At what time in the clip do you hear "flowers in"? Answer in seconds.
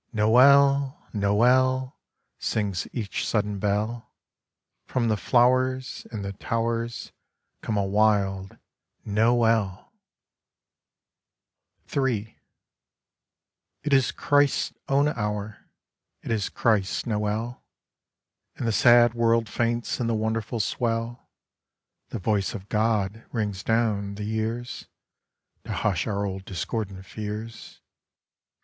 5.15-6.23